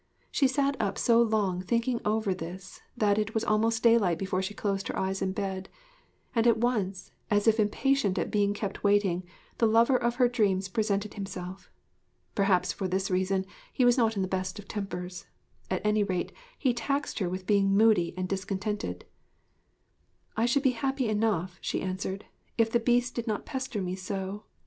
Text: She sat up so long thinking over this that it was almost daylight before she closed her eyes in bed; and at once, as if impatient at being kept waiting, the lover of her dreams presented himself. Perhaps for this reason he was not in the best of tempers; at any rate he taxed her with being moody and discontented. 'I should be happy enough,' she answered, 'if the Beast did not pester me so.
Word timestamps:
She 0.31 0.47
sat 0.47 0.75
up 0.79 0.97
so 0.97 1.21
long 1.21 1.61
thinking 1.61 2.01
over 2.03 2.33
this 2.33 2.81
that 2.97 3.19
it 3.19 3.35
was 3.35 3.43
almost 3.43 3.83
daylight 3.83 4.17
before 4.17 4.41
she 4.41 4.55
closed 4.55 4.87
her 4.87 4.97
eyes 4.97 5.21
in 5.21 5.31
bed; 5.31 5.69
and 6.33 6.47
at 6.47 6.57
once, 6.57 7.11
as 7.29 7.45
if 7.47 7.59
impatient 7.59 8.17
at 8.17 8.31
being 8.31 8.55
kept 8.55 8.83
waiting, 8.83 9.23
the 9.59 9.67
lover 9.67 9.95
of 9.95 10.15
her 10.15 10.27
dreams 10.27 10.69
presented 10.69 11.13
himself. 11.13 11.69
Perhaps 12.33 12.73
for 12.73 12.87
this 12.87 13.11
reason 13.11 13.45
he 13.71 13.85
was 13.85 13.95
not 13.95 14.15
in 14.15 14.23
the 14.23 14.27
best 14.27 14.57
of 14.57 14.67
tempers; 14.67 15.27
at 15.69 15.85
any 15.85 16.03
rate 16.03 16.31
he 16.57 16.73
taxed 16.73 17.19
her 17.19 17.29
with 17.29 17.45
being 17.45 17.77
moody 17.77 18.15
and 18.17 18.27
discontented. 18.27 19.05
'I 20.35 20.47
should 20.47 20.63
be 20.63 20.71
happy 20.71 21.09
enough,' 21.09 21.59
she 21.61 21.79
answered, 21.79 22.25
'if 22.57 22.71
the 22.71 22.79
Beast 22.79 23.13
did 23.13 23.27
not 23.27 23.45
pester 23.45 23.83
me 23.83 23.95
so. 23.95 24.45